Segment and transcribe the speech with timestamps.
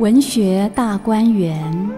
[0.00, 1.90] 文学大观园，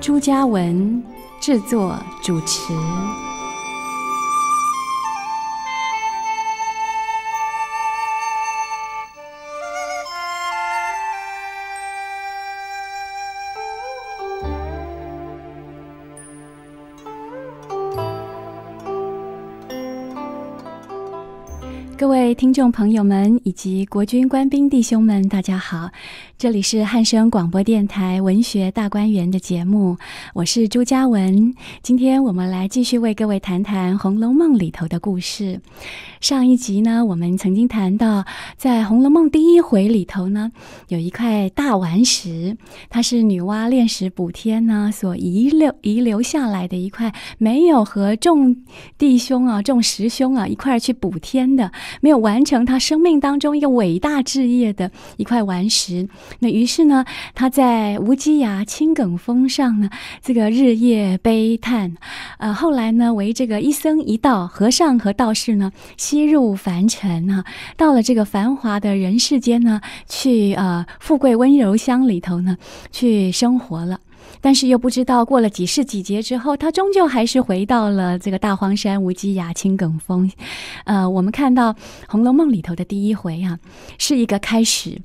[0.00, 1.04] 朱家文
[1.38, 2.72] 制作主持。
[22.28, 25.90] 位听众朋友们以及国军官兵弟兄们，大家好！
[26.38, 29.96] 这里是汉声广播电台文学大观园的节目，
[30.34, 31.52] 我是朱嘉文。
[31.82, 35.60] 今天我们来继续为各位谈谈《红楼梦》里头的故事。
[36.20, 38.24] 上一集呢，我们曾经谈到，
[38.56, 40.52] 在《红楼梦》第一回里头呢，
[40.86, 42.56] 有一块大顽石，
[42.88, 48.56] 它是女娲炼石补天呢所遗留遗留下来的一块，没有和众
[48.96, 51.72] 弟兄啊、众师兄啊一块去补天的。
[52.00, 56.08] 没有完成他生命当中一个伟大志业的一块顽石，
[56.40, 59.90] 那于是呢，他在无稽崖青埂峰上呢，
[60.22, 61.96] 这个日夜悲叹，
[62.38, 67.44] 呃，后来呢，为这个一僧一道和尚和道士呢，吸入凡尘啊，
[67.76, 72.56] 到了这个繁华的人世间呢，去呃富贵温柔乡里头呢，
[72.90, 73.98] 去生活了。
[74.40, 80.30] 但是又不知道过了几世几劫之后，他终究还是回到了这个大荒山无稽崖青埂峰。
[80.84, 81.72] 呃，我们看到
[82.06, 83.58] 《红楼梦》里头的第一回啊，
[83.98, 85.00] 是一个开始。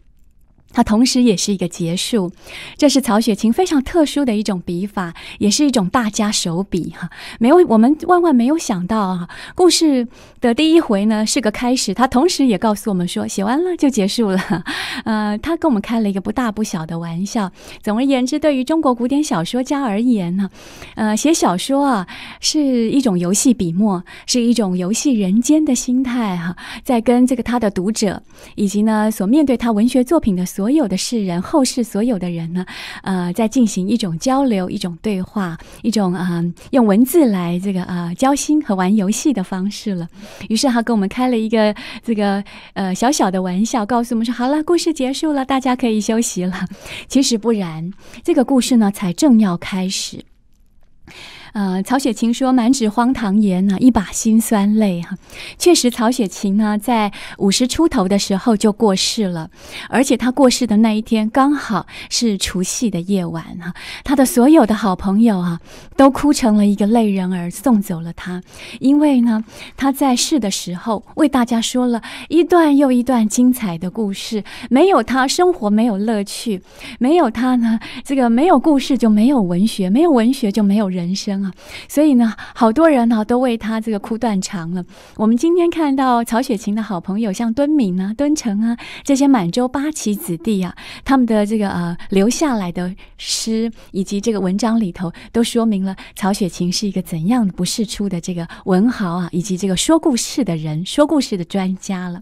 [0.74, 2.32] 它同时也是一个结束，
[2.76, 7.10] 这是曹雪芹非常特殊的一种笔法，也是一种大家手笔哈。
[7.40, 10.08] 没有，我们万万没有想到啊，故事
[10.42, 14.64] 的第一回呢是个开始，他同时也告诉我们说，写完了就结束了。
[15.06, 17.52] 呃，他跟我们开了一个不大不小的玩笑。
[17.84, 20.50] 总而言之，对于中国古典小说家而言呢，
[20.96, 22.08] 呃，写小说啊
[22.40, 28.24] 是一种游戏笔墨，是一种游戏人间的心态哈，在跟这个他的读者
[28.56, 30.63] 以及呢所面对他文学作品的所。
[30.64, 32.66] 所有的世人，后世所有的人呢，
[33.02, 36.42] 呃，在进行一种交流、一种对话、一种啊，
[36.72, 40.08] 用文字来这个啊交心和玩游戏的方式了。
[40.48, 42.42] 于是他跟我们开了一个这个
[42.76, 46.66] 呃小小的玩笑，告诉我们说：“好了，故事结束了，大家可以休息了。”
[47.10, 47.92] 其实不然，
[48.24, 50.24] 这个故事呢才正要开始。
[51.54, 55.16] 呃，曹雪芹说：“满纸荒唐言呢，一把辛酸泪。”哈，
[55.60, 59.52] 确实，曹雪芹呢，在五十出头的时候就过世了，
[59.88, 63.44] 而且他过世的那一天刚好是除夕的夜晚。
[63.62, 63.72] 哈，
[64.04, 65.60] 他的所有的好朋友啊，
[65.96, 68.42] 都哭成了一个泪人儿，送走了他。
[68.80, 69.44] 因为呢，
[69.78, 76.60] 他在世的时候为大家说了一段又一段精彩的故事，没有他，生活没有乐趣；
[76.98, 81.43] 没有他呢，这个没有故事就没有文学，没有文学就没有人生。
[81.44, 81.52] 啊，
[81.88, 84.84] 所以呢，好多人呢都为他这个哭断肠了。
[85.16, 102.22] 我们今天看到曹雪芹的好朋友，像敦敏啊、敦诚啊这些满洲八旗子弟啊，他们的这个呃留下来的诗以及这个文章里头，都说明了曹雪芹是一个怎样不世出的这个文豪啊，以及这个说故事的人、说故事的专家了。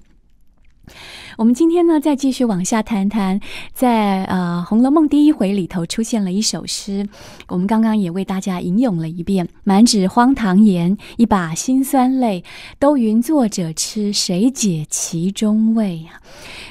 [1.37, 3.39] 我们今天呢，再继续往下谈谈，
[3.73, 7.07] 在呃《红楼梦》第一回里头出现了一首诗，
[7.47, 12.43] 我们刚刚也为大家吟咏了一遍：“满纸荒唐言，一把辛酸泪，
[12.79, 16.19] 都云作者痴，谁解其中味啊？”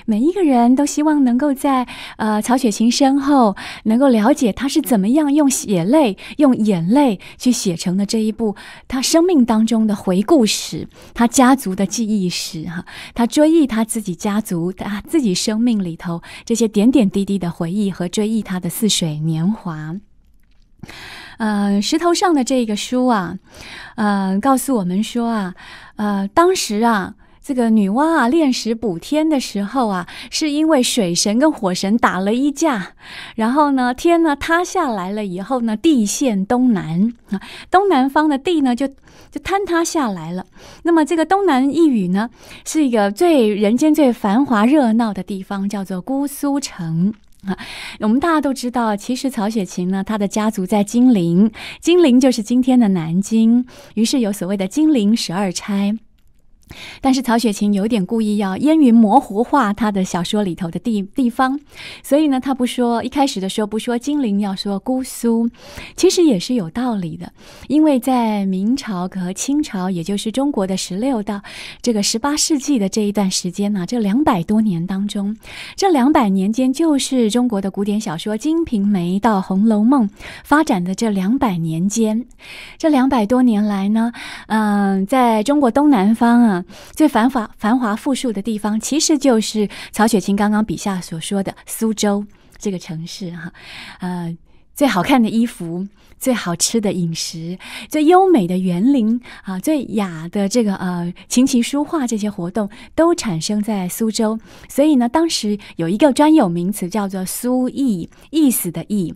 [0.06, 8.56] 每一个人都希望能够在呃曹雪芹身后，能够了解他是怎么样用血泪、用眼泪去写成的这一部
[8.88, 12.84] 他生命当中的回顾史，他家族的记忆史哈，
[13.14, 19.96] 他追忆他自己家族他自己生命里头这些点点滴滴的回忆和追忆他的似水年华。
[21.38, 23.38] 呃，石头上的这个书啊，
[23.96, 25.54] 呃，告诉我们说啊，
[25.96, 27.14] 呃，当时啊。
[27.42, 32.92] 这个女娲啊炼石补天的时候啊，是因为水神跟火神打了一架，
[33.34, 38.90] 然后呢天呢塌下来了以后呢，地陷东南啊，东南方的地呢就
[39.30, 40.46] 就坍塌下来了。
[40.82, 42.30] 那么这个东南一隅呢，
[42.64, 47.56] 是一个最人间最繁华热闹的地方，叫做姑苏城啊。
[48.00, 51.50] 我们大家都知道，其实曹雪芹呢，他的家族在金陵，
[51.80, 55.96] 金陵就是今天的南京，于是有所谓的金陵十二钗。
[57.00, 61.58] 但是曹雪芹有点故意要烟云模糊化他的小说里头的地地方，
[62.02, 65.48] 所以呢，他不说一开始的时候不说金陵，要说姑苏，
[65.96, 67.32] 其实也是有道理的。
[67.68, 71.40] 因为在明朝和清朝，也就是中国的十六到
[71.82, 75.36] 这个十八世纪的这一段时间呢，这两百多年当中，
[75.76, 80.08] 这两百年间就是中国的古典小说《金瓶梅》到《红楼梦》
[80.44, 82.26] 发展的这两百年间，
[82.78, 84.12] 这两百多年来呢，
[84.46, 86.59] 嗯，在中国东南方啊。
[86.92, 92.24] 最繁华繁华富庶的地方，其实就是曹雪芹刚刚笔下所说的苏州
[92.58, 93.52] 这个城市哈，
[94.00, 94.36] 呃，
[94.74, 95.86] 最好看的衣服。
[96.20, 97.58] 最好吃的饮食，
[97.88, 109.14] 最优美的园林啊，最雅的这个呃琴棋书画这些活动都产生在苏州，所以呢，当时有一个专有名词叫做“苏意”，意思的“意”。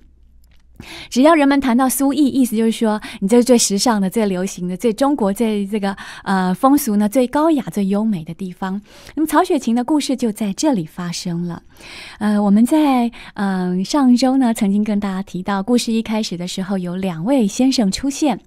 [1.09, 8.81] 只要人们谈到苏意，意思就是说，你这是最时尚的、最流行的、最中国、最这个呃风俗呢最高雅、最优美的地方。
[9.15, 11.63] 那么曹雪芹的故事就在这里发生了。
[12.19, 18.39] 呃，我们在嗯上周呢曾经跟大家提到，故事一开始的时候有两位先生出现，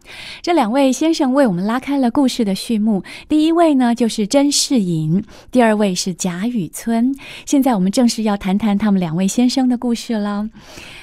[0.42, 3.02] 这两位先生为我们拉开了故事的序幕。
[3.30, 7.16] 第一位呢就是甄士隐，第二位是贾雨村。
[7.46, 10.48] 现在我们正式要谈谈他们两位先生的故事了。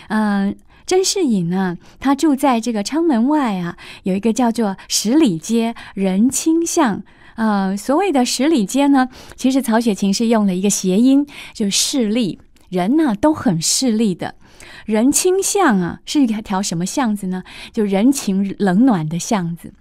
[0.08, 0.54] 嗯。
[0.86, 7.02] 甄士隐呢，他住在这个昌门外啊，有一个叫做十里街人清巷。
[7.36, 12.38] 呃，所谓的十里街呢，其实曹雪芹是用了一个谐音，就是势利，
[12.68, 14.34] 人呢都很势利的。
[14.86, 17.42] 人清巷啊，是一条什么巷子呢？
[17.72, 19.72] 就人情冷暖的巷子。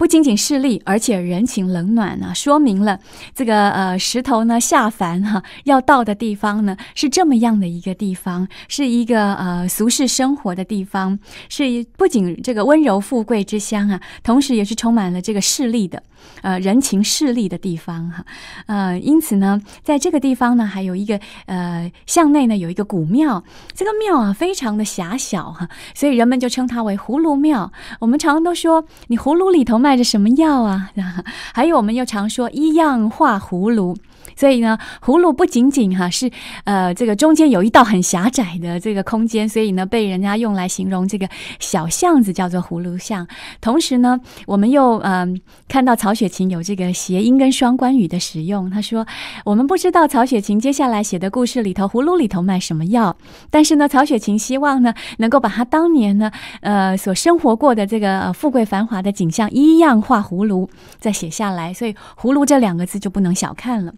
[0.00, 2.98] 不仅仅势利，而且人情冷暖呢，说明了
[3.34, 11.18] 这个呃石头呢下凡哈要到的地方呢是这么样的一个地方，是一个呃俗世生活的地方，
[11.50, 16.02] 是不仅这个温柔富贵之乡啊，同时也是充满了这个势利的。
[16.42, 18.24] 呃，人情势利的地方哈，
[18.66, 23.44] 呃，因此呢，在这个地方呢，还有一个呃巷内呢有一个古庙，
[23.74, 27.72] 这个庙啊非常的狭小哈，所以人们就称它为葫芦庙。
[27.98, 30.90] 我们常都说，你葫芦里头卖着什么药啊？
[31.52, 33.96] 还有，我们又常说一样画葫芦。
[34.40, 36.30] 所以呢，葫芦不仅仅哈是
[36.64, 41.28] 呃这个中间有一道很狭窄的这个空间，所以呢被人家用来形容这个
[41.58, 43.28] 小巷子叫做葫芦巷。
[43.60, 45.38] 同时呢，我们又嗯
[45.68, 48.70] 看到曹雪芹有这个谐音跟双关语的使用。
[48.70, 49.06] 他说，
[49.44, 53.14] 我们不知道曹雪芹接下来写的故事里头葫芦里头卖什么药，
[53.50, 56.30] 但是呢，曹雪芹希望呢能够把他当年呢
[56.62, 61.74] 呃所生活过的这个富贵繁华的景象一样画葫芦再写下来。
[61.74, 63.92] 所以葫芦这两个字就不能小看了。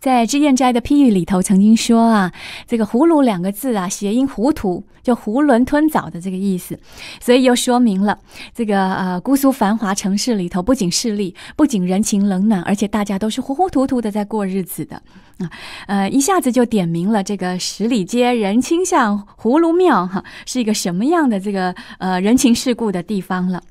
[0.00, 2.32] 在脂砚斋的批语里头，曾经说啊，
[2.66, 6.78] 这个“葫芦”两个字啊，谐音“糊涂”，就囫囵吞枣的这个意思，
[7.20, 8.18] 所以又说明了
[8.54, 15.02] 这个呃姑苏繁华城市里头，不仅势利，不仅人情冷暖，而且大家都是糊糊涂涂的在过日子的
[15.38, 15.50] 啊，
[15.86, 23.62] 呃，一下子就点明了这个十里街人清巷葫芦庙哈，是一个什么样的这个呃人情世故的地方了。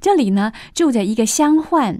[0.00, 1.98] 这里呢，住着一个乡宦。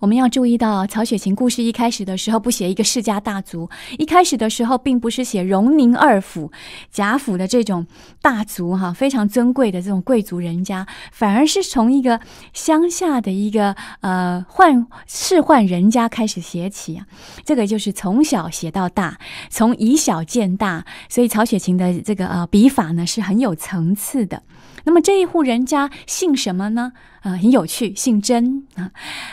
[0.00, 3.68] 我们要注意到，曹雪芹故事一开始的时候不写一个世家大族，
[3.98, 6.50] 一开始的时候并不是写荣宁二府、
[6.90, 7.86] 贾府的这种
[8.22, 12.20] 大族哈，非常尊贵的这种贵族人家，反而是从一个
[12.52, 17.06] 乡下的一个呃宦仕宦人家开始写起啊。
[17.44, 19.18] 这个就是从小写到大，
[19.48, 24.42] 从以小见大，所以曹雪芹的这个呃笔法呢是很有层次的。
[24.84, 26.92] 那么这一户人家姓什么呢？
[27.22, 28.90] 啊，很有趣，姓甄啊。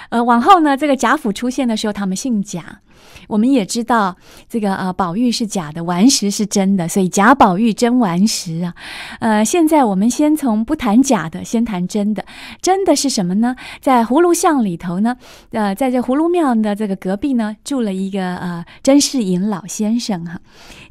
[0.10, 2.80] 呃，往后呢，这个贾府出现的时候，他们姓贾。
[3.28, 4.16] 我们也知道，
[4.50, 8.74] 这个呃，宝玉是假的，顽石是真的，所以贾宝玉真顽石啊。
[9.20, 12.26] 呃，现在我们先从不谈假的，先谈真的。
[12.62, 13.56] 真的是什么呢？
[13.82, 15.16] 在葫芦巷里头呢，
[15.52, 20.40] 呃，在这葫芦庙的这个隔壁呢，住了一个呃甄士隐老先生哈。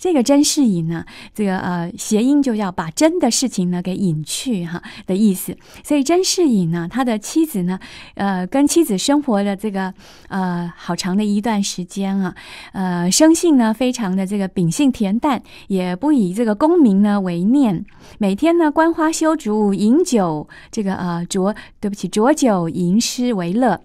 [0.07, 5.57] 这个甄士隐呢，这个呃谐音就要把真的事情呢给隐去哈的意思。
[5.83, 7.77] 所以甄士隐呢，他的妻子呢，
[8.15, 9.93] 呃，跟妻子生活的这个
[10.29, 12.17] 呃好长的一段时间。
[12.21, 12.33] 啊，
[12.73, 17.85] 呃，生性呢非常的这个秉性恬淡，也不以这个功名呢为念，
[18.19, 23.81] 每天呢观花修竹，饮酒这个呃酌，对不起，酌酒吟诗为乐，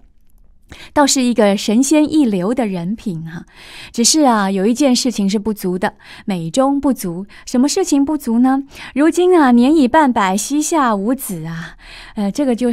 [0.92, 3.44] 倒是一个神仙一流的人品哈。
[3.92, 7.26] 只是啊，有一件事情是不足的，美中不足。
[7.46, 8.62] 什么事情不足呢？
[8.94, 11.76] 如今啊，年已半百，膝下无子啊，
[12.16, 12.72] 呃，这个就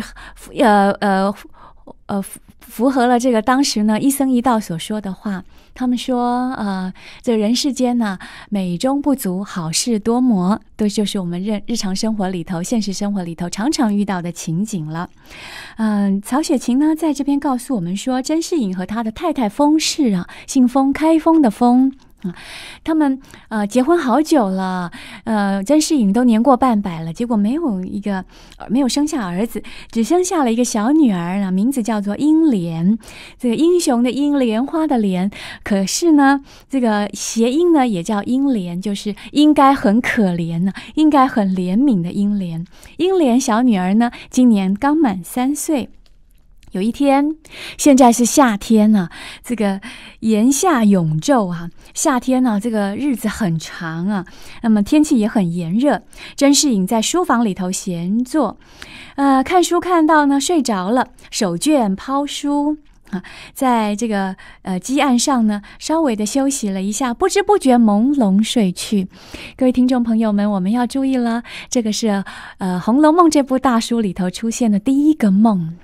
[0.58, 1.34] 呃呃
[2.08, 2.24] 呃。
[2.70, 8.18] 符合了这个当时呢一僧一道所说的话，他们说，呃，这人世间呢
[8.50, 15.10] 美中不足，好事多磨，都就是我们日日常生活里头、现实生活里头常常遇到的情景了。
[15.78, 21.92] 嗯，曹雪芹呢在这边告诉我们说，甄士隐和他的太太封氏啊，姓封，开封的封。
[22.24, 22.36] 啊，
[22.84, 24.92] 他们呃结婚好久了，
[25.24, 28.26] 呃，甄士隐都年过半百了，结果没有一个
[28.68, 32.98] 没有生下儿子，只生下了一个小女儿啊，名字叫做英莲，
[33.38, 35.32] 这个英雄的英，莲花的莲，
[35.64, 42.66] 可是呢，这个谐音呢也叫英莲，就是应该很可怜呢，应该很怜悯的英莲。
[42.98, 45.90] 英莲小女儿呢，今年刚满三岁。
[46.72, 47.36] 有一天，
[47.78, 49.10] 现在是夏天呢，
[49.44, 49.82] 这个
[50.20, 54.26] 炎夏永昼啊，夏天呢，这个日子很长啊，
[54.62, 56.04] 那么天气也很炎热。
[56.36, 58.58] 甄士隐在书房里头闲坐，
[59.16, 62.78] 呃，看书看到呢睡着了，手绢抛书
[63.10, 63.24] 啊，
[63.54, 69.08] 在这个呃积案上呢，稍微的休息了一下，不知不觉朦胧睡去。
[69.58, 72.24] 各位听众朋友们，我们要注意了，这个是
[72.60, 75.76] 呃《红楼梦》这部大书里头出现的第一个梦。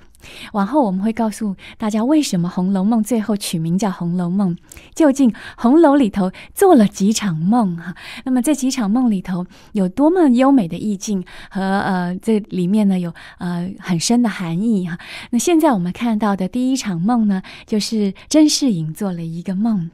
[0.52, 4.54] 往后我们会告诉大家，为什么《红楼梦》最后取名叫《红楼梦》？
[4.94, 7.76] 究竟红楼里头做了几场梦？
[7.76, 14.98] 哈，那么这几场梦里头有多么优美的意境和呃，这里面呢有呃很深的含义哈。
[15.30, 19.90] 那现在我们看到的第一场梦呢，就是甄士隐做了一个梦。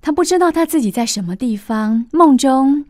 [0.00, 2.06] 他不知道他自己在什么地方。
[2.12, 2.84] 梦中，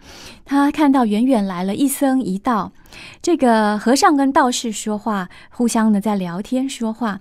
[0.44, 2.72] 他看到远远来了一僧一道，
[3.20, 7.20] 这个和尚跟道士说话，互相的在聊天说话。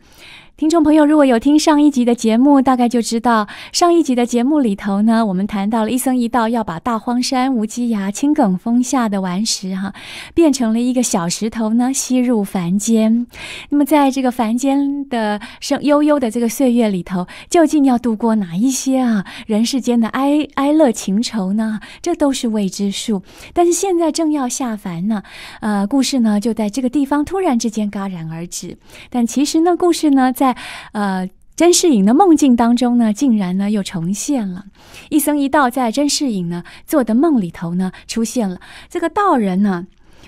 [0.58, 9.94] 听众朋友，如果有听上一集的节目，大概就知道上一集的节目里头呢，我们谈到了一僧一道要把大荒山无稽崖青埂峰下的顽石哈，
[10.34, 13.28] 变成了一个小石头呢，吸入凡间。
[13.70, 21.80] 那么在这个凡间的生悠悠的这个岁月里头，究竟要度过哪一些啊人世间的哀哀乐情愁呢？
[22.02, 23.22] 这都是未知数。
[23.54, 25.22] 但是现在正要下凡呢，
[25.62, 28.76] 呃，故事呢就在这个地方突然之间戛然而止。
[29.12, 30.58] 但其实呢，故事呢在在
[30.94, 34.66] 呃甄士隐的梦境当中呢，竟然呢又重现了，
[35.10, 38.60] 一僧一道在甄士隐呢做的梦里头呢出现了。
[38.90, 39.88] 这个道人呢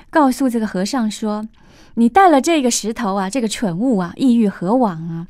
[0.09, 1.47] 告诉这个和尚说
[1.95, 5.27] ：“你带了这个石头啊，这个蠢物啊，意欲何往啊？”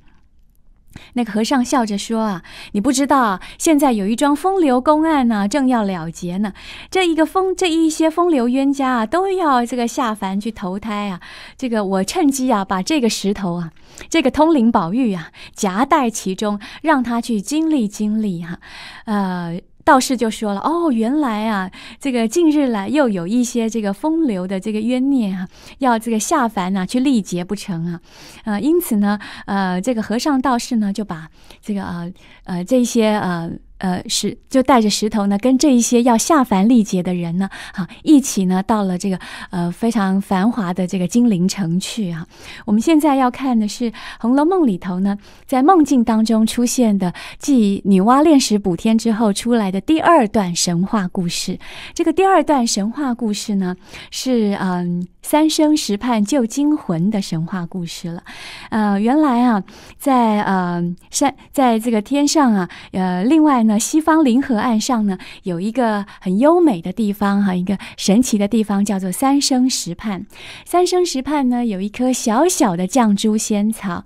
[1.14, 6.54] 那个和尚笑着说：“啊，你不知道，现在有一桩风流公案呢，正要了结呢。
[6.90, 11.20] 这一个风，这一些风流冤家啊，都要这个下凡去投胎啊。
[11.58, 13.72] 这个我趁机啊，把这个石头啊，
[14.10, 18.60] 这个通灵宝玉啊，夹带其中，让他去经历经历哈，
[19.06, 19.60] 呃。”
[19.90, 25.48] 道士就说了：“哦，原来啊，这个近日来又有一些这个风流的这个冤孽啊，
[25.80, 28.00] 要这个下凡呐去历劫不成啊？
[28.46, 29.18] 呃，因此呢，
[29.48, 31.28] 呃，这个和尚道士呢就把
[31.60, 39.20] 这个呃呃这些呃。”呃，石就带着石头呢，跟这一些要下凡历劫的人呢，哈，一起呢，到了这个
[39.50, 42.26] 呃非常繁华的这个金陵城去啊。
[42.66, 51.58] 我们现在要看的是《红楼梦》里头呢，在梦境当中出现的，继女娲炼石补天之后出来的第二段神话故事。
[51.94, 53.76] 这个第二段神话故事呢，
[54.12, 55.08] 是嗯。
[55.22, 58.24] 三生石畔救精魂的神话故事了，
[58.72, 59.62] 呃，原来啊，
[60.00, 60.82] 在呃
[61.12, 70.26] 山，在这个天上啊，呃，另外呢，那西方临河岸上呢，有一个很优美的地方哈，一个神奇的地方叫做三生石畔。
[70.66, 74.04] 三生石畔呢，有一棵小小的绛珠仙草。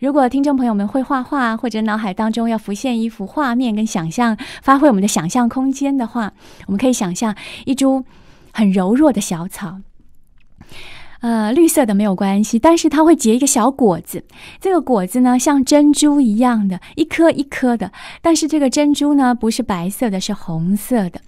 [0.00, 6.32] 如果听众朋友们会画画，或者脑海当中要浮现一幅画面跟想象，发挥我们的想象空间的话，
[6.66, 8.06] 我们可以想象一株
[8.54, 9.80] 很柔弱的小草。
[11.22, 14.22] 呃，绿色的没有关系，但是它会结一个小果子。
[14.60, 17.90] 这个果子呢，像珍珠一样的，一颗一颗的。
[18.20, 21.20] 但是这个珍珠呢，不是白色的，是红色的。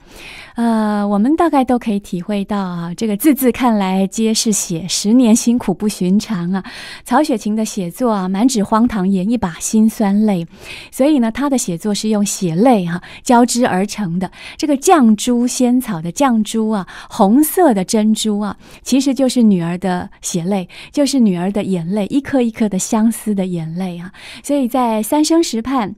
[0.55, 6.63] 呃，我们大概都可以体会到啊，这个字字看来皆是血，十年辛苦不寻常啊。
[7.05, 10.47] 曹雪芹的写作啊，满纸荒唐言，一把辛酸泪。
[10.93, 14.31] 所以呢，他的写作是用血泪哈交织而成的。
[14.57, 24.13] 这个绛珠仙草的绛珠啊，红色的珍珠啊，其实就是女儿的血泪，就是女儿的眼泪，一颗一颗的相思的眼泪啊。
[24.45, 25.93] 所以在三生石畔，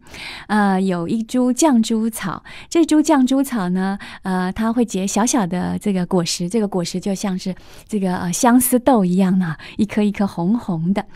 [0.47, 4.46] 呃，有一株绛珠草，这株绛珠草呢，呃。
[4.53, 7.55] 它会结小小的这个果实，这个果实就像是
[7.87, 11.07] 这个呃相思豆一样呢，一颗一颗红红的。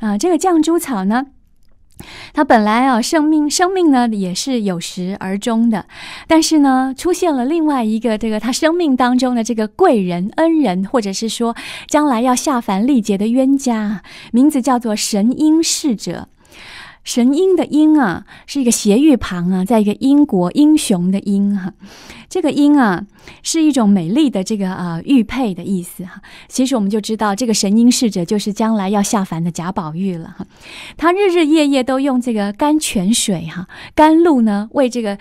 [0.00, 1.26] 啊，这个绛珠草呢，
[2.32, 5.86] 它本来啊生命生命呢也是有始而终的，
[6.26, 11.56] 但是呢出现了另外一个这个他生命当中的这个贵人恩人，或者是说
[11.88, 14.02] 将来要下凡历劫的冤家，
[14.32, 16.28] 名字叫做神瑛侍者。
[17.08, 21.72] 神瑛的瑛啊，是一个斜玉旁啊，在一个英国英雄的英哈。
[22.28, 23.06] 这个瑛啊，
[23.42, 26.20] 是一种美丽的这个呃玉佩的意思哈。
[26.48, 30.46] 其实我们就知道，这个神瑛侍者就是将来要下凡的贾宝玉了哈。
[30.98, 35.16] 他日日夜夜都用这个甘泉水哈甘露呢，为这个。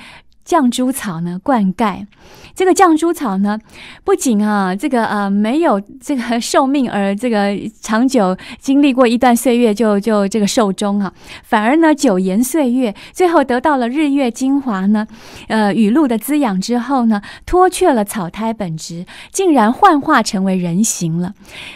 [0.48, 2.08] 绛珠草呢灌溉。
[2.56, 3.60] 这个绛珠草呢，
[4.04, 11.14] 不仅啊，这个呃没有这个寿命而这个长久经历过一段岁月就 就这个寿终啊，
[11.44, 15.06] 反而呢久延岁月，最后得到了日月精华呢，
[15.50, 21.34] 呃雨露的滋养之后呢，脱却了草胎本质，竟然幻化成为人形了。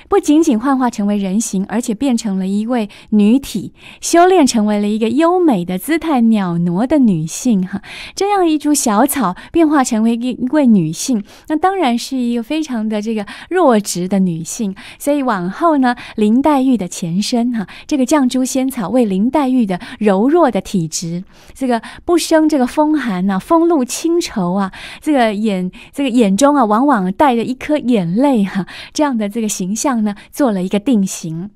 [0.10, 7.82] 不仅仅幻化成为人形，而且变成了一位女体，修炼成为了一个优美的姿态袅娜的女性哈。
[8.16, 10.72] 这样一株小草变化成为一一位。
[10.72, 31.50] 女性，那当然是一个非常的这个弱质的女性，所以往后呢，林黛玉的前身哈，这个绛珠仙草为林黛玉的柔弱的体质，这个不生这个风寒呐，风露清愁啊，这个眼这个眼中啊，往往带着一颗眼泪哈，这样的这个形象呢，做了一个定型。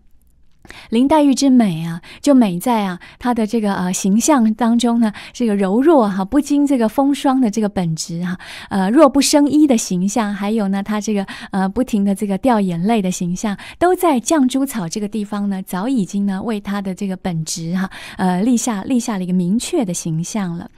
[0.90, 8.38] 林黛玉之美啊，就美在啊，她的这个呃形象当中呢，这个柔弱哈，不经这个风霜的这个本质哈，
[8.70, 20.70] 呃弱不生衣的形象，还有呢，她这个呃不停的这个掉眼泪的形象，都在绛珠草这个地方呢，早已经呢为她的这个本质哈，呃立下立下了一个明确的形象了。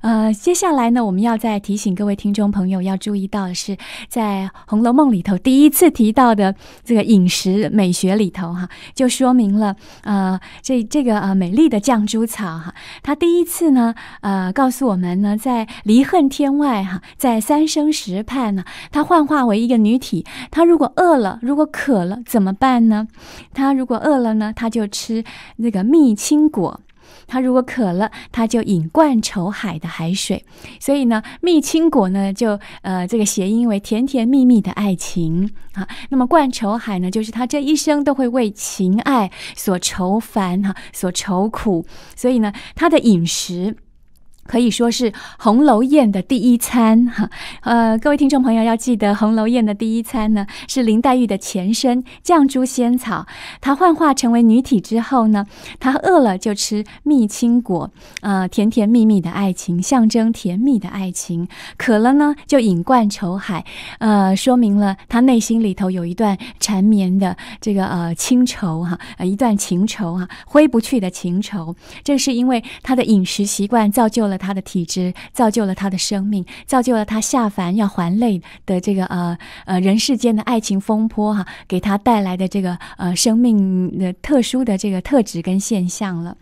[0.00, 3.76] 呃，接下来呢，我们要再提醒各位听众朋友要注意到的是，
[4.08, 23.06] 在《红楼梦》里头第一次提到的这个饮食美学里头，哈，就说明了，呃，这这个呃美丽的绛珠草，哈，它第一次呢，呃，告诉我们呢，在离恨天外，哈，在三生石畔呢，它幻化为一个女体，她如果饿了，如果渴了，怎么办呢？
[23.52, 25.22] 她如果饿了呢，她就吃
[25.56, 26.80] 那个蜜青果。
[27.26, 30.44] 他如果渴了，他就饮灌愁海的海水。
[30.78, 35.86] 所以呢，蜜青果呢，就呃这个谐音为甜甜蜜蜜的爱情啊。
[36.08, 41.86] 那么灌愁海呢，就是他这一生都会为情爱所愁烦哈，所愁苦。
[42.14, 43.76] 所以呢，他的饮食。
[44.50, 47.30] 可以说是红楼宴的第一餐哈，
[47.60, 53.24] 呃，各位听众朋友要记得，红楼宴的第一餐呢是林黛玉的前身绛珠仙草，
[53.60, 55.46] 她幻化成为女体之后呢，
[55.78, 57.88] 她饿了就吃蜜青果，
[58.22, 63.64] 呃，甜甜蜜蜜的爱情，象征甜蜜的爱情；渴了呢就饮灌愁海，
[64.00, 71.72] 呃，说明了她内心里头有一段缠绵的这个呃情愁哈，呃，一段情愁哈，挥不去的情愁。
[72.02, 74.39] 这是因为她的饮食习惯造就了。
[74.40, 86.36] 他的体质造就了他的生命，造就了他下凡要还泪的这个呃呃人世间的爱情风波哈，给他带来的这个呃生命的特殊的这个特质跟现象了。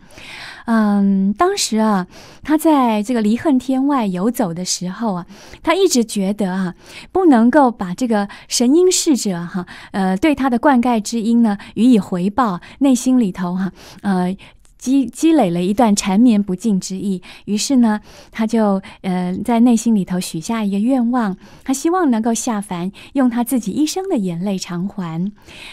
[0.65, 2.07] 嗯，当时啊，
[2.43, 5.25] 他在这个离恨天外游走的时候啊，
[5.61, 6.75] 他一直觉得啊，
[7.11, 14.35] 不能够把这个神瑛侍者哈呃对他的灌溉之音呢予以回报，内心里头哈呃。
[14.79, 17.99] 积积累了一段缠绵不尽之意，于是呢，
[18.31, 25.31] 他就呃在内心里头许下一个愿望，他希望能够下凡，用他自己一生的眼泪偿还。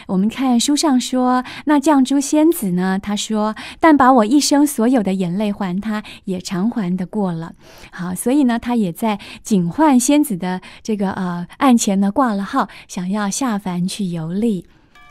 [0.09, 7.53] 我们看书上说，那绛珠仙子呢，他说：“但把我一生所有的眼泪还他，也偿还得过了。”
[7.92, 14.66] 好，所以呢，他也在警幻仙子的这个呃案前呢挂了号，想要下凡去游历。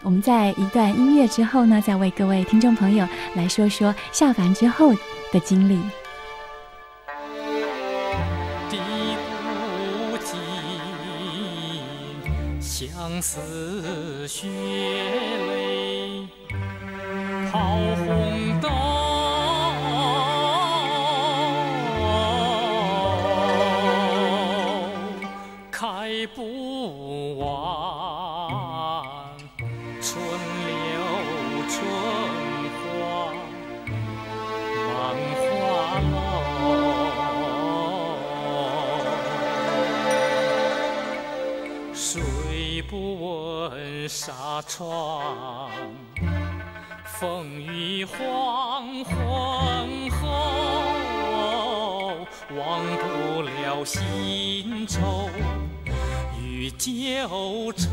[0.06, 4.94] 我们在一段音乐之后呢，再为各位听众朋友来说说下凡之后
[5.34, 5.80] 的经历。
[8.70, 8.78] 地
[10.12, 10.38] 不尽，
[12.62, 16.28] 相思血泪
[44.08, 45.70] 纱窗，
[47.06, 50.28] 风雨黄昏后，
[52.56, 55.30] 忘不了新愁
[56.40, 57.90] 与旧愁。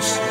[0.00, 0.27] peace.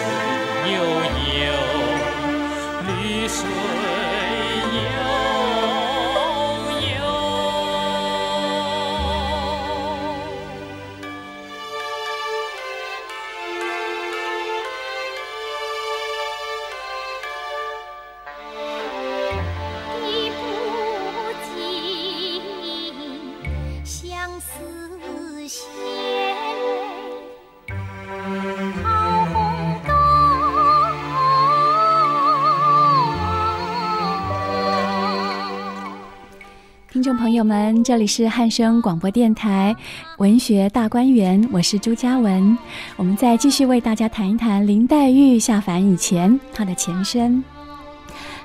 [37.37, 39.75] 友们，这里是汉声广播电台
[40.17, 42.57] 文学大观园，我是朱嘉文。
[42.95, 47.43] 我们再继续为大家谈一谈林黛玉下凡以前她的前身。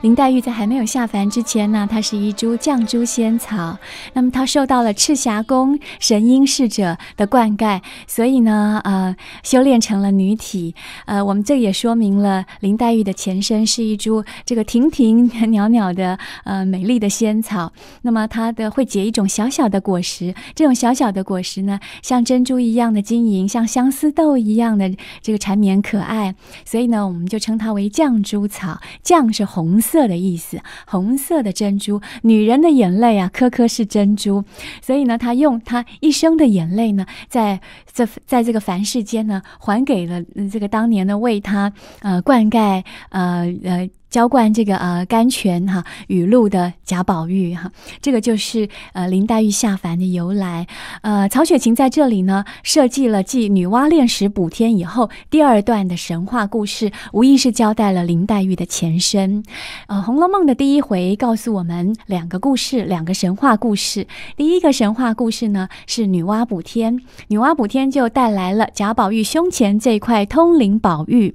[0.02, 3.78] 林黛玉在还没有下凡之前呢，她是一株绛珠仙草。
[4.14, 10.74] 那么她受到了赤霞宫神瑛侍者的灌溉，所以呢，呃，修炼成了女体。
[11.06, 17.72] 呃，我们这也说明了林黛玉的前身是一株这个亭亭袅袅的呃美丽的仙草。
[18.02, 26.34] 那么它的会结一种小小的果实，这种小小的果实呢，像珍珠一样的晶莹，像相思豆一样的这个缠绵可爱。
[26.64, 28.80] 所以呢，我们就称它为绛珠草。
[29.04, 29.91] 绛是红色。
[29.92, 34.42] 色的意思，红色的珍珠，女人的眼泪啊，颗颗是珍珠。
[34.80, 37.60] 所以呢，她用她一生的眼泪呢，在
[37.92, 43.90] 这在这个凡世间呢，还给了这个当年呢为她呃灌溉呃呃。
[44.12, 47.72] 浇灌这个呃甘泉哈雨露的贾宝玉哈，
[48.02, 50.66] 这个就是呃林黛玉下凡的由来。
[51.00, 59.42] 呃，曹雪芹在这里呢设计了继女娲炼石补天以后第二段的神话故事，无疑是交代了林黛玉的前身。
[59.86, 64.06] 呃，《红楼梦》的第一回告诉我们两个故事，两个神话故事。
[64.36, 71.34] 第一个神话故事呢是女娲补天，女娲补天就带来了贾宝玉胸前这块通灵宝玉。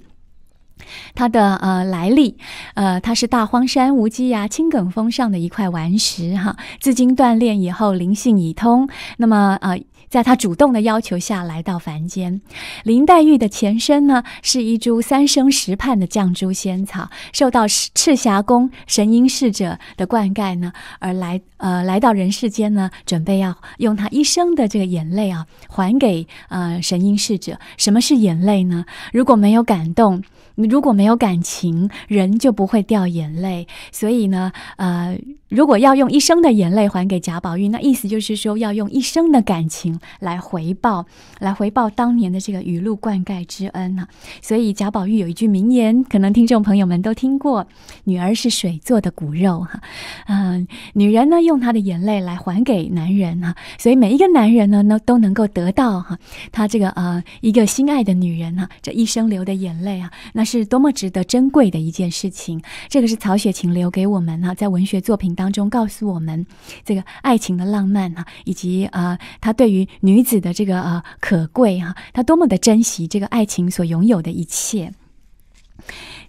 [1.16, 2.38] 它的呃来历，
[2.76, 8.88] 呃，它是大荒山无稽崖青埂峰上的一块顽石哈，自经锻炼以后灵性已通，
[9.18, 12.42] 那么呃，在他主动的要求下来到凡间。
[12.84, 27.60] 林黛玉的前身呢，是一株三生石畔的绛珠仙草，受到赤霞宫神瑛侍者的灌溉呢，而来呃来到人世间呢，准备要用他一生的这个眼泪啊，还给呃神瑛侍者。
[27.76, 28.86] 什么是眼泪呢？
[29.12, 30.24] 如果没有感动。
[30.58, 33.68] 如果没有感情，人就不会掉眼泪。
[33.92, 35.16] 所以呢，呃，
[35.50, 41.06] 如果要用一生的眼泪还给贾宝玉，那意思就是说要用一生的感情来回报，
[41.40, 44.08] 来回报当年的这个雨露灌溉之恩呢。
[44.42, 47.68] 所以贾宝玉有一句名言，可能听众朋友们都听过
[48.06, 49.80] ：“女儿是水做的骨肉。”哈，
[50.28, 56.18] 嗯，女人呢用她的眼泪来还给男人哈，所以每一个男人呢，都都能够得到哈，
[56.52, 60.47] 他这个呃一个心爱的女人哈，这一生流的眼泪啊，那。
[60.48, 66.46] 是多么值得珍贵的一件事情，这个是曹雪芹留给我们哈，在文学作品当中告诉我们
[66.86, 74.94] 这个爱情的浪漫哈，以及呃，他对于女子的这个呃可贵哈，他多么的珍惜这个爱情所拥有的一切。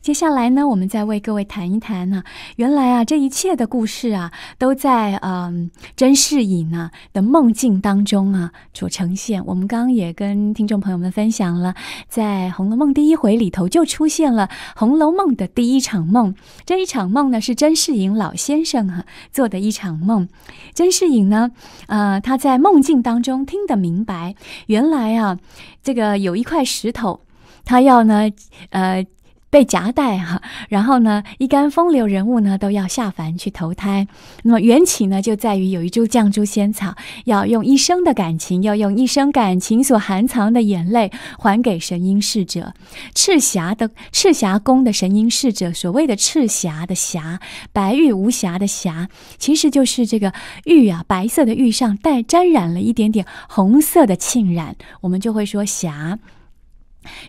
[0.01, 2.23] 接下来呢，我们再为各位谈一谈呢。
[2.57, 9.45] 原来啊，这一切的故事啊，都在嗯甄士隐呢的梦境当中啊所呈现。
[9.45, 11.75] 我们刚刚也跟听众朋友们分享了，
[12.09, 16.35] 在《红楼梦》第一回里头就出现了《红楼梦》的第一场梦。
[16.65, 20.29] 这一场梦呢，是甄士隐老先生哈做的一场梦。
[20.75, 21.51] 甄士隐呢，
[21.89, 24.35] 呃，他在梦境当中听得明白，
[24.67, 25.39] 原来啊，
[25.83, 27.21] 这个有一块石头，
[27.65, 28.31] 他要呢，
[28.71, 29.05] 呃。
[29.51, 34.07] 被夹带哈，然后呢，一干风流人物呢都要下凡去投胎。
[34.43, 42.75] 那么缘起呢，就在于有一株绛珠仙草，要用一生的感情，要用一生感情所含藏的眼泪还给神瑛侍者。
[43.15, 47.41] 赤霞的赤霞宫的神瑛侍者，所谓的赤霞的霞，
[47.73, 49.09] 白玉无瑕的霞，
[49.39, 50.33] 其实就是这个
[50.65, 56.19] 玉啊，白色的玉上带沾染了一点点红色的沁染，我们就会说霞。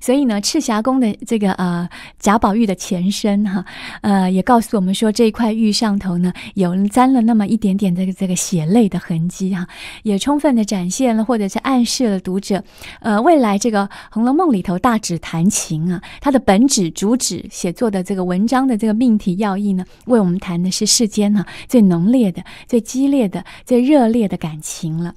[0.02, 1.88] 所以呢，赤霞宫的这个呃
[2.20, 3.65] 贾宝玉的前身哈，
[4.02, 9.68] 呃也告诉我们说，这一块玉上头呢有沾了那么一点点这个这个血泪的痕迹哈，
[10.04, 12.63] 也充分的展现了或者是暗示了读者，
[13.02, 25.13] 呃未来这个《红楼梦》里头大指弹琴啊，它的本旨主旨写作的这个文章的这个命题要义呢，为我们谈的是世间呢最浓烈的、最激烈的、最热烈的感情了。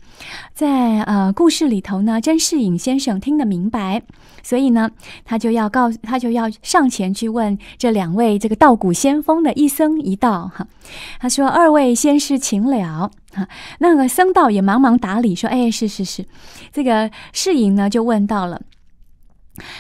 [0.54, 4.02] 在呃故事里头呢，甄士隐先生听得明白。
[4.42, 4.90] 所以呢，
[5.24, 10.66] 他就要告，他就要上前去问这两位这个道谷先锋的一僧一道哈。
[11.18, 16.26] 他说：“二位先是，请了。”哈，那个僧道也忙忙打理说：“哎，是是是。”
[16.72, 18.60] 这个世隐呢就问到了。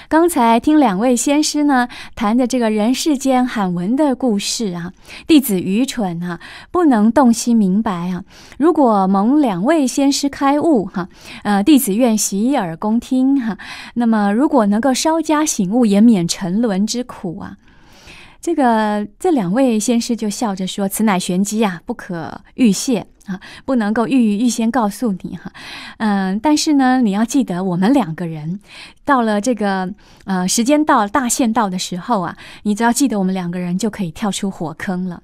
[0.08, 4.92] 刚才听两位仙师呢谈的这个人世间罕闻的故事啊，
[5.26, 6.40] 弟子愚蠢啊，
[6.70, 8.24] 不能洞悉明白啊。
[8.58, 11.08] 如果蒙两位仙师开悟哈，
[11.42, 13.58] 呃，弟子愿洗耳恭听哈。
[13.94, 17.56] 那么如果能够稍加醒悟，也免沉沦之苦啊。
[18.40, 25.52] 这个这两位仙师就笑着说：“此乃玄机啊，不可预泄。”啊，不能够预预先告诉你哈，
[25.98, 28.60] 嗯，但是呢，你要记得，我们两个人
[29.04, 29.92] 到了这个
[30.24, 35.22] 呃时间到大限到的时候啊，你只要记得我们两个人就可以跳出火坑了。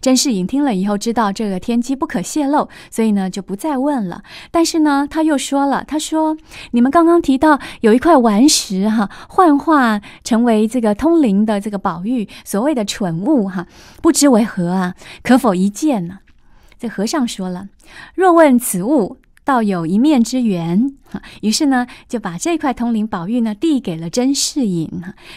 [0.00, 4.22] 甄士隐听了以后，知道这个天机不可泄露，所以呢就不再问了。
[4.50, 6.36] 但是呢，他又说了：“他说，
[6.70, 13.66] 你们刚刚提到有一块顽石，哈，幻化成为这个通灵的这个宝玉，所谓的蠢物，哈，
[14.00, 14.94] 不知为何啊？
[15.22, 16.20] 可否一见呢？”
[16.78, 17.68] 这和尚说了
[18.14, 20.92] ：“若问此物。”倒有一面之缘，
[21.40, 24.90] 于是呢，就把这块通灵宝玉呢递给了甄士隐。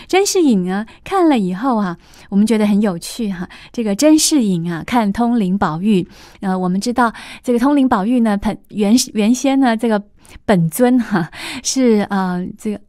[0.08, 1.96] 甄士隐呢看了以后啊，
[2.30, 3.48] 我们觉得很有趣哈。
[3.72, 6.08] 这个甄士隐啊，看通灵宝玉，
[6.40, 8.36] 呃，我们知道这个通灵宝玉呢，
[8.70, 10.04] 原原先呢，这个
[10.44, 11.30] 本尊哈
[11.62, 12.82] 是呃这个。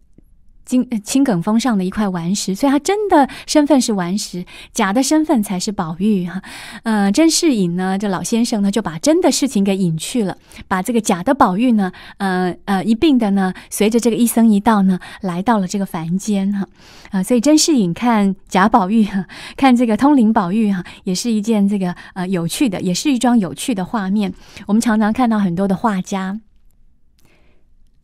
[0.70, 6.40] 青青埂峰上的一块顽石，所以他真的身份是顽石，假的身份才是宝玉哈。
[6.84, 10.36] 呃，甄士隐呢，这老先生呢就把真的事情给隐去了，
[10.68, 16.64] 把这个假的宝玉呢，呃呃一并的呢，随着这个一僧一道呢，来到了这个凡间哈。
[17.10, 24.32] 啊，所以甄士隐看贾宝玉哈，看这个通灵宝玉哈，也是一件这个呃有趣的，也是一桩有趣的画面。
[24.66, 26.38] 我们常常看到很多的画家。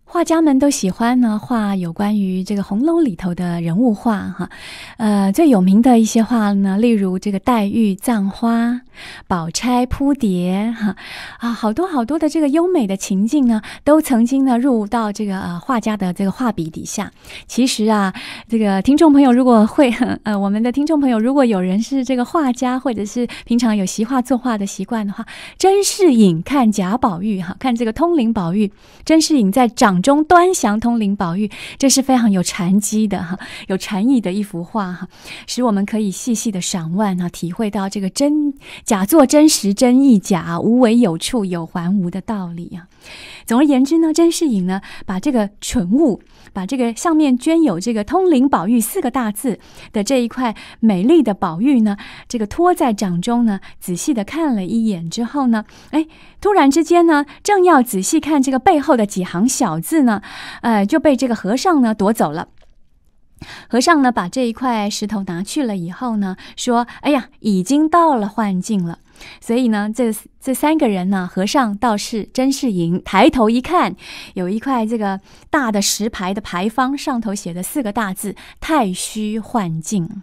[0.09, 4.49] 画家们都喜欢呢画有关于这个红楼里头的人物画哈，
[4.99, 8.81] 呃最有名的一些画呢，例如这个黛玉葬花、
[9.27, 10.95] 宝钗扑蝶哈
[11.40, 17.11] 啊，好多好多的这个优美的情境呢，都曾经呢入到这个呃画家的这个画笔底下。
[17.49, 18.14] 其实啊，
[18.49, 19.92] 这个听众朋友如果会
[20.23, 25.27] 呃我们的听众朋友如果有人是这个画家，或者是平常有习画作画的习惯的话，
[25.59, 28.71] 甄士隐看贾宝玉哈，看这个通灵宝玉，
[29.05, 29.96] 甄士隐在掌。
[30.01, 35.09] 中端详通灵宝玉，这是非常有禅机的哈，有禅意的一幅画哈，
[35.47, 38.53] 使我们可以细细的赏玩啊，体会到这个真
[38.85, 42.89] 假作真实，真亦假，无为有处，有还无的道理啊。
[43.45, 46.21] 总而言之呢，甄士隐呢，把这个蠢物，
[46.53, 49.61] 把这个上面镌有这个“通灵宝玉”四个大字
[49.93, 56.05] 的这一块美丽的宝玉呢，这个托在掌中呢，仔细的看了一眼之后呢，哎，
[56.41, 60.20] 突然之间呢，正要仔细看这个背后的几行小字字呢，
[60.62, 62.49] 呃，就被这个和尚呢夺走了。
[63.68, 68.99] 和尚呢，把这一块石头拿去了以后呢，说：“哎呀，已经到了幻境了。”
[69.40, 73.94] 所以呢，这这三个人呢，和尚、道士、甄士隐，抬头一看，
[74.35, 75.20] 有一块这个
[75.51, 80.22] 大的石牌的牌坊，上头写的四个大字“太虚幻境”。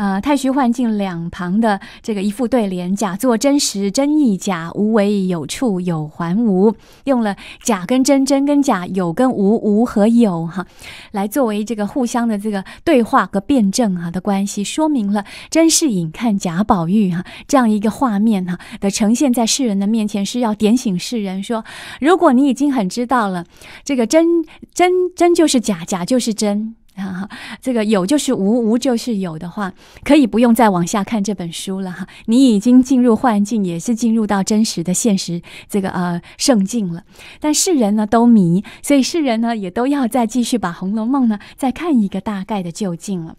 [0.00, 6.74] 呃，太虚幻境两旁的这个一副对联，假作真实，真亦假；无为有处，有还无。
[7.04, 10.64] 用了假跟真，真跟假，有跟无，无和有，哈，
[11.12, 21.62] 来作为这个互相的这个对话和辩证哈的关系，说明了甄士隐看贾宝玉哈这样一个画面哈的呈现在世人的面前，是要点醒世人说，
[22.00, 23.44] 如果你已经很知道了
[23.84, 26.74] 这个真真真就是假，假就是真。
[27.00, 27.28] 哈哈，
[27.60, 29.72] 这个有就是无，无就是有的话，
[30.04, 32.06] 可以不用再往下看这本书了哈。
[32.26, 37.02] 你已经进入幻境，也是进入到真实的现实这个呃圣境了。
[37.40, 43.36] 但世人呢都迷，所以世人呢也都要再继续把《红楼梦》呢再看一个大概的究竟了。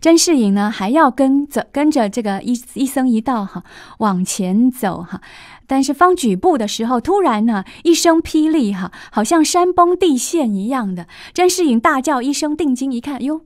[0.00, 3.62] 甄士隐呢还要跟着跟着这个一一僧一道哈
[3.98, 5.20] 往前走哈。
[5.66, 11.06] 但是方举步的时候，突然呢一声霹雳，哈，好像山崩地陷一样的。
[11.32, 13.40] 甄士隐大叫一声，定睛一看，哟，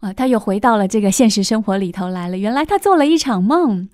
[0.00, 2.36] 啊，他又回到了这个现实生活里头来了。
[2.36, 3.88] 原来他做了一场梦，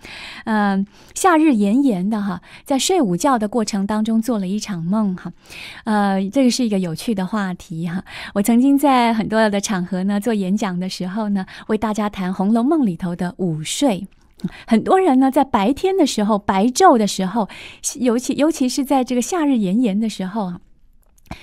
[0.45, 0.85] 嗯，
[1.15, 5.33] 夏日炎炎的哈，在睡午觉的过程当中做了一场梦哈，
[5.85, 8.05] 呃，这个是一个有趣的话题哈。
[8.35, 14.09] 我曾经在很多的场合呢做演讲的时候呢，为大家谈《红楼梦》里头的午睡。
[14.67, 17.49] 很多人呢，在白天的时候，白昼的时候，
[18.01, 20.61] 尤其尤其是在这个夏日炎炎的时候啊。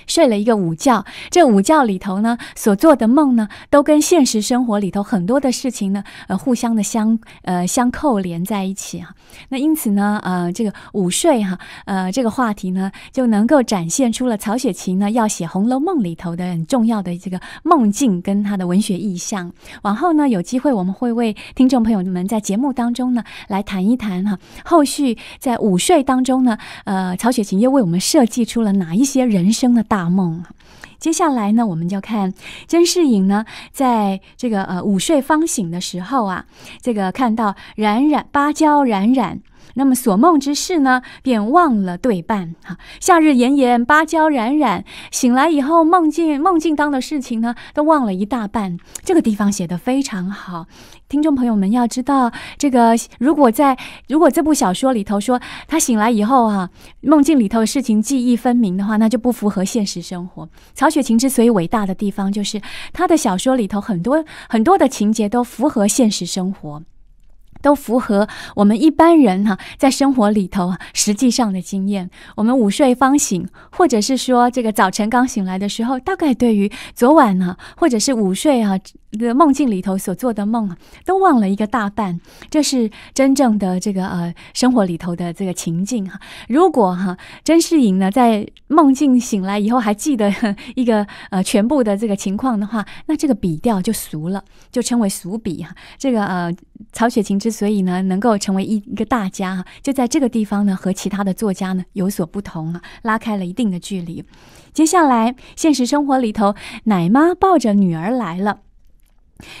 [0.06, 9.10] 睡了一个午觉，这午觉里头呢，所做的梦呢，都跟现实生活里头很多的事情呢，呃，互相的相呃相扣连在一起啊。
[9.48, 19.52] 那因此呢，呃，这个午睡哈，呃，这个话题呢，就能够展现出了曹雪芹呢要写《红楼梦》里头的很重要的这个梦境跟他的文学意象。
[19.82, 30.50] 往后呢，有机会我们会为听众朋友们在节目当中呢来谈一谈哈，后续在午睡当中呢，呃，曹雪芹又为我们设计出了哪一些人生大梦啊
[30.98, 32.34] 接下来呢，我们就看
[32.66, 36.44] 甄士隐呢，在这个呃午睡方醒的时候啊，
[36.82, 39.40] 这个看到冉冉芭蕉冉冉。
[39.74, 42.54] 那么所梦之事呢，便忘了对半。
[42.64, 44.84] 哈，夏日炎炎，芭蕉冉冉。
[45.10, 48.76] 醒来以后，梦境梦境当的事情呢，都忘了一大半。
[49.04, 50.66] 这个地方写的非常好，
[51.08, 53.76] 听众朋友们要知道，这个如果在
[54.08, 56.70] 如果这部小说里头说他醒来以后啊，
[57.00, 60.48] 梦境里头的事情记忆分明的话，那就不符合现实生活。
[60.74, 62.60] 曹雪芹之所以伟大的地方，就是
[62.92, 66.82] 他的小说里头很多很多的情节都符合现实生活。
[67.62, 72.10] 都符合我们一般人哈，在生活里头啊，实际上的经验。
[72.36, 78.78] 我们午睡方醒，或者是说这个早晨刚醒来的时候，大概对于昨晚呢，或者是午睡啊
[79.12, 82.20] 的梦境里头所做的梦啊，都忘了一个大半。
[82.48, 86.18] 这是真正的这个呃生活里头的这个情境哈。
[86.48, 90.32] 如果哈甄士隐呢在梦境醒来以后还记得
[90.74, 95.74] 一个呃全部的这个情况的话，那这个笔调就俗了，就称为俗笔哈。
[95.98, 96.52] 这个呃
[96.92, 104.24] 曹雪芹之所以呢，能够成为一一个大家，就在这个地方呢，和其他的作家呢有所不同啊，拉开了一定的距离。
[104.72, 108.60] 接下来，现实生活里头，奶妈抱着女儿来了。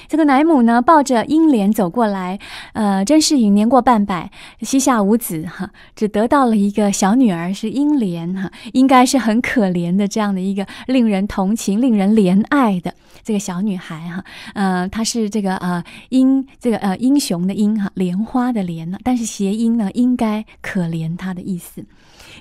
[0.08, 2.38] 这个奶母呢，抱着英莲走过来。
[2.72, 14.24] 呃，甄士隐年过半百，膝下无子哈，只得到了一个小女儿，是英莲哈，应该是很可怜的这样的一个令人同情、令人怜爱的这个小女孩哈。
[14.54, 21.84] 呃，她是这个呃英这个呃英雄的英哈，莲花的莲呢，但是谐音呢，应该可怜她的意思。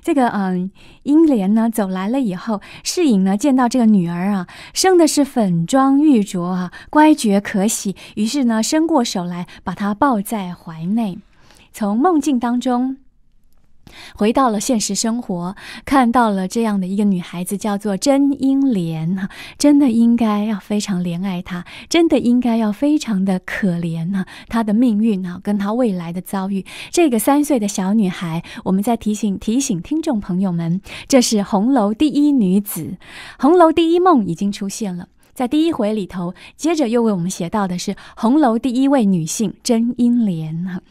[0.02, 0.72] 这个嗯，
[1.04, 11.20] 英莲呢走来了以后，世隐呢见到这个女儿啊，生的是粉妆玉琢啊，乖觉可喜，于是呢伸过手来把她抱在怀内，
[11.72, 12.98] 从梦境当中。
[14.16, 26.66] 回到了现实生活，看到了这样的一个女孩子，叫做甄英莲哈，真的应该要非常怜爱她，真的应该要非常的可怜呢，她的命运啊，跟她未来的遭遇。
[26.92, 32.98] 这个三岁的小女孩，我们在提醒提醒听众朋友们，这是红楼第一女子，
[33.38, 40.82] 红楼第一梦已经出现了，在第一回里头，接着又为我们写到的是红楼第一位女性甄英莲哈。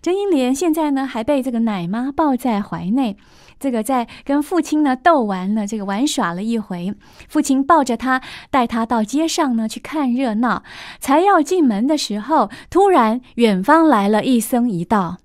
[0.00, 3.16] 甄英莲现在呢，还被这个奶妈抱在怀内，
[3.58, 6.94] 这个在跟父亲呢斗完了，这个玩耍了一回，
[7.28, 10.62] 父亲抱着她，带她到街上呢去看热闹，
[11.00, 15.18] 才要进门的时候，突然远方来了一僧一道。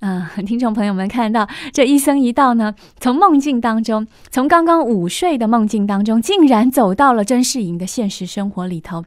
[0.00, 9.04] 嗯，听众朋友们看到这一僧一道呢，从梦境当中，从刚刚午睡的梦境当中，竟然走到了甄士隐的现实生活里头。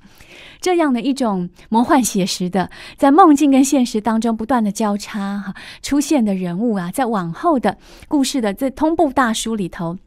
[0.62, 9.98] 这样的一种魔幻写实的，在梦境跟现实当中不断的交叉哈出现的人物啊，在往后的故事的这通部大书里头，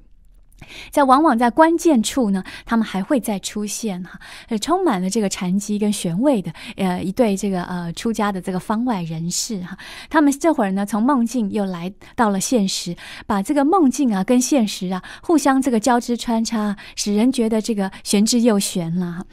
[0.93, 4.19] 在往往在关键处呢，他们还会再出现哈，
[4.59, 9.77] 充满了这个禅机跟玄味的呃一对这个呃出家的这个方外人士哈，
[10.09, 19.27] 他们这会儿呢从梦境又来到了现实，把这个梦境啊跟现实啊互相这个交织穿插，使人觉得这个玄之又玄了哈。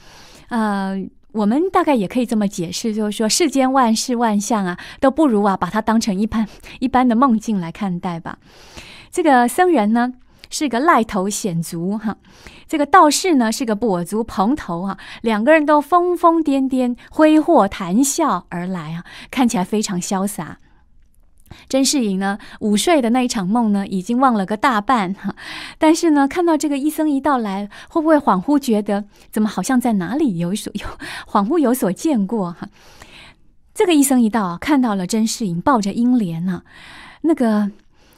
[0.52, 6.46] 呃，我们大概也可以这么解释，就是说世间万事万象啊，都不如啊把它当成一般
[6.80, 8.38] 一般的梦境来看待吧。
[9.10, 10.14] 这个僧人呢
[10.50, 12.18] 是个赖头显足哈，
[12.68, 20.58] 这个道士呢是个跛足蓬头啊，两个人都疯疯癫癫、挥霍谈笑而来啊，看起来非常潇洒。
[21.68, 25.36] 甄士隐呢，午睡的那一场梦呢，已经忘了个大半哈。
[25.78, 30.86] 但是呢，看到这个医生一到来，会不会恍惚觉得，怎么好像在哪里有所有
[31.28, 32.68] 恍惚有所见过哈？
[33.74, 36.64] 这个医生一到，看到了甄士隐抱着英莲呢，
[37.22, 37.72] 那个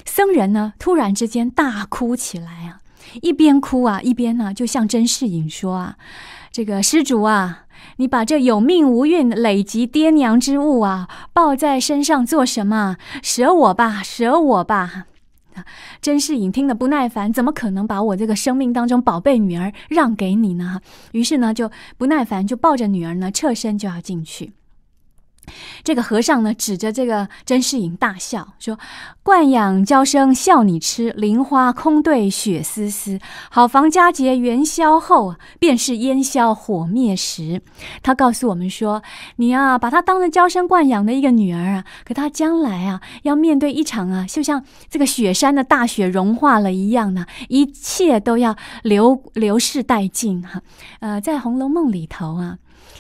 [0.06, 2.80] 僧人呢，突然之间大哭起来啊，
[3.22, 5.98] 一边哭啊，一边呢，就向甄士隐说啊，
[6.52, 7.63] 这个施主啊。
[7.98, 12.98] 你把这有命无运、累及爹娘之物啊，抱在身上做什么？
[13.22, 15.06] 舍我吧，舍我吧！
[16.02, 20.82] 甄士隐听得不耐烦，怎么可能把我这个生命当中宝贝女儿让给你呢？
[21.12, 24.54] 于是呢，就不耐烦，就抱着女儿呢，侧身就要进去。
[25.84, 28.80] 这个和尚呢，指着这个甄士隐大笑说
[29.22, 33.20] ：“惯养娇生笑你痴，菱花空对雪丝丝。
[33.52, 37.62] 好房佳节元宵后，便是烟消火灭时。”
[38.02, 39.04] 他告诉我们说
[39.38, 50.62] ：“你啊，把她当成娇生惯养的一个女儿啊，可她将来啊，要面对一场啊，就像这个雪山的大雪融化了一样呢，一切都要流流逝殆尽哈。
[51.02, 52.58] 呃，在《红楼梦》里头啊，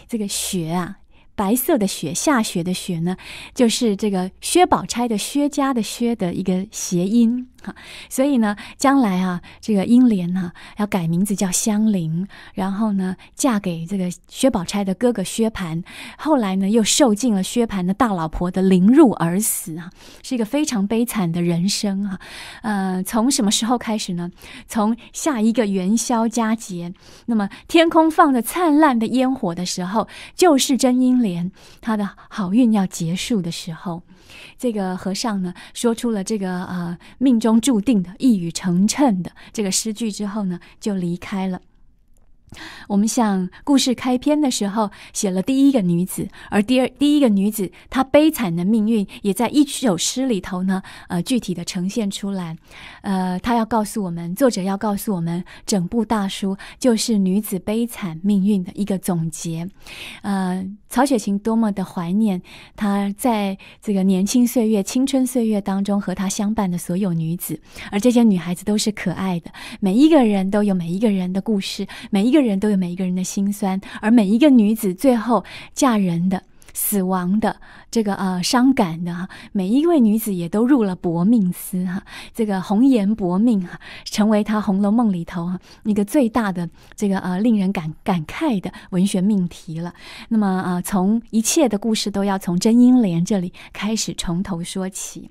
[0.07, 0.97] 这个雪啊。”
[1.35, 3.17] 白色的雪，下雪的雪呢，
[3.53, 7.47] 就是这个薛宝钗的薛家的薛的一个谐音。
[7.63, 7.73] 哈，
[8.09, 15.81] 所以呢，将来啊，这个英莲呢要改名字叫香菱，然后呢嫁给这个薛宝钗的哥哥薛蟠，
[16.17, 19.89] 后来呢又受尽了薛蟠的大老婆的凌辱而死啊，
[20.21, 22.19] 是一个非常悲惨的人生啊。
[22.63, 24.29] 呃，从什么时候开始呢？
[24.67, 26.93] 从下一个元宵佳节，
[27.27, 31.51] 那么天空放着灿烂的烟火的时候，就是真英连
[31.81, 34.03] 他的好运要结束的时候。
[34.57, 41.61] 这个和尚呢，说出了这个呃命中注定的一语成谶的这个诗句之后呢，就离开了。
[42.87, 52.55] 我们想，故事开篇的时候写了第一个女子，而第二第一个女子她悲惨的命运也在一首诗里头呢，呃，具体的呈现出来。
[53.01, 59.67] 呃，他要告诉我们，作者要告诉我们，整部大书就是女子悲惨命运的一个总结。
[60.21, 60.63] 呃，
[60.93, 62.39] 曹雪芹多么的怀念
[62.75, 76.43] 他在这个年轻岁月、青春岁月当中和他相伴的所有女子，而这些女孩子都是可爱的，每一个人都有每一个人的故事，每一个人都有每一个人的心酸，而每一个女子最后嫁人的、
[76.73, 77.55] 死亡的、
[77.89, 82.03] 这个呃伤感的哈，每一位女子也都入了薄命司哈，
[82.33, 89.93] 这个红颜薄命哈，成为他《红楼梦》里头哈一个最大的这个呃令人感感慨的文学命题了。
[90.29, 95.29] 那么呃，从一切的故事都要从甄英莲这里开始从头说起。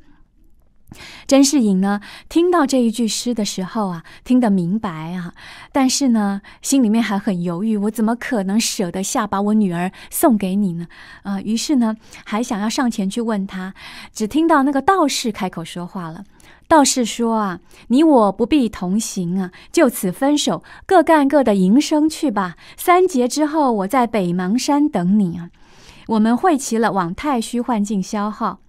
[1.26, 5.34] 甄士隐呢，听到这一句诗的时候啊，听得明白啊，
[5.72, 10.86] 但是呢，心里面还很犹豫，我怎么可能舍得下把我女儿送给你呢？
[11.22, 13.74] 啊，于是呢，还想要上前去问他，
[14.12, 16.24] 只听到那个道士开口说话了。
[16.68, 22.56] 道士说啊，你我不必同行啊，就此分手，各干各的营生去吧。
[22.76, 25.50] 三节之后，我在北邙山等你啊。
[26.08, 28.60] 我们会齐了，往太虚幻境消耗。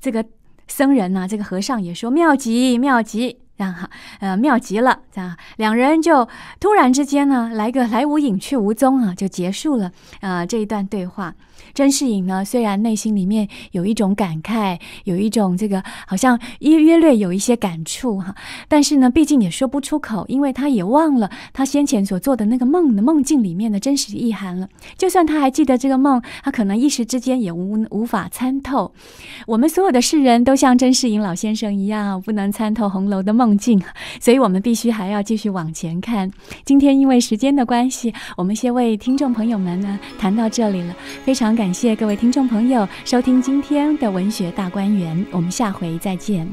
[0.00, 0.24] 这个。
[0.66, 1.26] 僧人呢？
[1.28, 3.88] 这个和尚也说妙极妙极，这样哈，
[4.20, 9.90] 呃，妙极了，这样两人就突然之间呢，来个来无影去无踪啊，就结束了
[10.20, 11.34] 啊这一段对话。
[11.74, 18.34] 甄士隐呢，虽然内心里面有一种感慨，有一种这个好像约约略有一些感触哈，
[18.68, 24.68] 但是呢，毕竟也说不出口，因为他也忘了他先前所做的那个梦的梦境里面的真实意涵了。
[24.98, 28.92] 就算他还记得这个梦，他可能一时之间也无无法参透。
[29.46, 33.82] 我们所有的世人都像甄士隐老先生一样，不能参透红楼的梦境，
[34.20, 36.30] 所以我们必须还要继续往前看。
[36.66, 40.94] 今天因为时间的关系，我们先为听众朋友们呢谈到这里了，
[41.24, 41.61] 非常感。
[41.62, 46.44] 感谢各位听众朋友收听今天的文学大观园，我们下回再见。